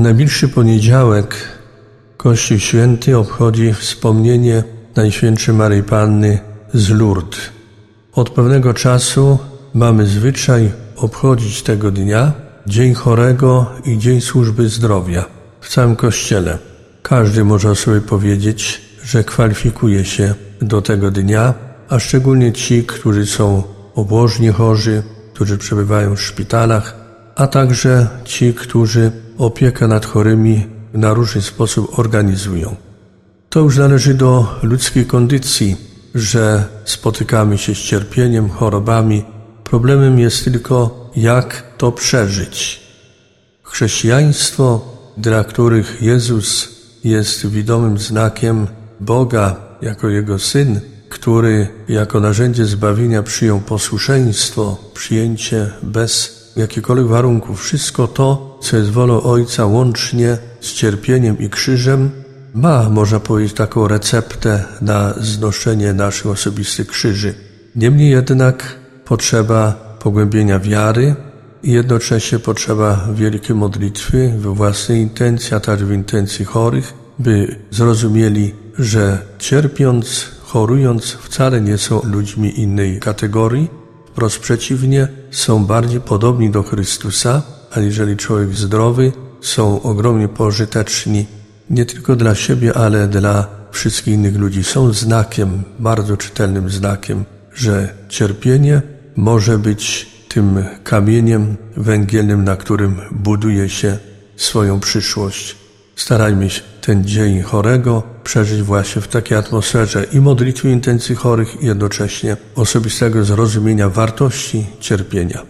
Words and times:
najbliższy 0.00 0.48
poniedziałek 0.48 1.34
Kościół 2.16 2.58
Święty 2.58 3.18
obchodzi 3.18 3.72
wspomnienie 3.72 4.64
Najświętszej 4.96 5.54
Maryi 5.54 5.82
Panny 5.82 6.38
z 6.74 6.90
Lourdes. 6.90 7.40
Od 8.12 8.30
pewnego 8.30 8.74
czasu 8.74 9.38
mamy 9.74 10.06
zwyczaj 10.06 10.70
obchodzić 10.96 11.62
tego 11.62 11.90
dnia 11.90 12.32
Dzień 12.66 12.94
Chorego 12.94 13.66
i 13.84 13.98
Dzień 13.98 14.20
Służby 14.20 14.68
Zdrowia 14.68 15.24
w 15.60 15.68
całym 15.68 15.96
Kościele. 15.96 16.58
Każdy 17.02 17.44
może 17.44 17.76
sobie 17.76 18.00
powiedzieć, 18.00 18.82
że 19.04 19.24
kwalifikuje 19.24 20.04
się 20.04 20.34
do 20.62 20.82
tego 20.82 21.10
dnia, 21.10 21.54
a 21.88 21.98
szczególnie 21.98 22.52
ci, 22.52 22.84
którzy 22.84 23.26
są 23.26 23.62
obłożnie 23.94 24.52
chorzy, 24.52 25.02
którzy 25.34 25.58
przebywają 25.58 26.16
w 26.16 26.22
szpitalach, 26.22 26.94
a 27.36 27.46
także 27.46 28.08
ci, 28.24 28.54
którzy 28.54 29.12
opiekę 29.40 29.88
nad 29.88 30.06
chorymi 30.06 30.66
na 30.92 31.14
różny 31.14 31.42
sposób 31.42 31.98
organizują. 31.98 32.76
To 33.48 33.60
już 33.60 33.78
należy 33.78 34.14
do 34.14 34.58
ludzkiej 34.62 35.06
kondycji, 35.06 35.76
że 36.14 36.64
spotykamy 36.84 37.58
się 37.58 37.74
z 37.74 37.78
cierpieniem, 37.78 38.48
chorobami. 38.48 39.24
Problemem 39.64 40.18
jest 40.18 40.44
tylko, 40.44 41.10
jak 41.16 41.74
to 41.78 41.92
przeżyć. 41.92 42.80
Chrześcijaństwo, 43.62 44.80
dla 45.16 45.44
których 45.44 46.02
Jezus 46.02 46.68
jest 47.04 47.46
widomym 47.46 47.98
znakiem 47.98 48.66
Boga 49.00 49.56
jako 49.82 50.08
Jego 50.08 50.38
Syn, 50.38 50.80
który 51.08 51.68
jako 51.88 52.20
narzędzie 52.20 52.66
zbawienia 52.66 53.22
przyjął 53.22 53.60
posłuszeństwo, 53.60 54.78
przyjęcie 54.94 55.70
bez 55.82 56.39
jakichkolwiek 56.56 57.06
warunków. 57.06 57.60
Wszystko 57.60 58.08
to, 58.08 58.58
co 58.62 58.76
jest 58.76 58.90
wolą 58.90 59.22
Ojca 59.22 59.66
łącznie 59.66 60.38
z 60.60 60.72
cierpieniem 60.72 61.38
i 61.38 61.48
krzyżem, 61.48 62.10
ma, 62.54 62.90
można 62.90 63.20
powiedzieć, 63.20 63.56
taką 63.56 63.88
receptę 63.88 64.64
na 64.80 65.14
znoszenie 65.20 65.92
naszych 65.92 66.26
osobistych 66.26 66.86
krzyży. 66.86 67.34
Niemniej 67.76 68.10
jednak 68.10 68.76
potrzeba 69.04 69.72
pogłębienia 69.98 70.58
wiary 70.58 71.14
i 71.62 71.72
jednocześnie 71.72 72.38
potrzeba 72.38 73.08
wielkiej 73.14 73.56
modlitwy 73.56 74.34
we 74.38 74.54
własnej 74.54 75.00
intencji, 75.00 75.54
a 75.54 75.60
także 75.60 75.86
w 75.86 75.92
intencji 75.92 76.44
chorych, 76.44 76.94
by 77.18 77.56
zrozumieli, 77.70 78.54
że 78.78 79.18
cierpiąc, 79.38 80.26
chorując 80.42 81.04
wcale 81.04 81.60
nie 81.60 81.78
są 81.78 82.00
ludźmi 82.04 82.60
innej 82.60 83.00
kategorii, 83.00 83.79
wprost 84.20 84.38
przeciwnie, 84.38 85.08
są 85.30 85.64
bardziej 85.64 86.00
podobni 86.00 86.50
do 86.50 86.62
Chrystusa, 86.62 87.42
a 87.70 87.80
jeżeli 87.80 88.16
człowiek 88.16 88.54
zdrowy, 88.54 89.12
są 89.40 89.82
ogromnie 89.82 90.28
pożyteczni 90.28 91.26
nie 91.70 91.84
tylko 91.84 92.16
dla 92.16 92.34
siebie, 92.34 92.76
ale 92.76 93.08
dla 93.08 93.46
wszystkich 93.70 94.14
innych 94.14 94.36
ludzi. 94.36 94.64
Są 94.64 94.92
znakiem, 94.92 95.62
bardzo 95.78 96.16
czytelnym 96.16 96.70
znakiem, 96.70 97.24
że 97.54 97.94
cierpienie 98.08 98.82
może 99.16 99.58
być 99.58 100.06
tym 100.28 100.64
kamieniem 100.84 101.56
węgielnym, 101.76 102.44
na 102.44 102.56
którym 102.56 103.00
buduje 103.10 103.68
się 103.68 103.98
swoją 104.36 104.80
przyszłość. 104.80 105.56
Starajmy 105.96 106.50
się 106.50 106.62
ten 106.80 107.04
dzień 107.04 107.42
chorego 107.42 108.02
przeżyć 108.30 108.62
właśnie 108.62 109.02
w 109.02 109.08
takiej 109.08 109.38
atmosferze 109.38 110.04
i 110.12 110.20
modlitwy 110.20 110.70
intencji 110.70 111.14
chorych 111.14 111.62
i 111.62 111.66
jednocześnie 111.66 112.36
osobistego 112.54 113.24
zrozumienia 113.24 113.88
wartości 113.88 114.66
cierpienia. 114.80 115.49